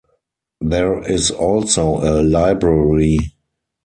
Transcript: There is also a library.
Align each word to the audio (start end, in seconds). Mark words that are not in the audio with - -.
There 0.61 1.03
is 1.07 1.29
also 1.29 1.97
a 1.97 2.23
library. 2.25 3.19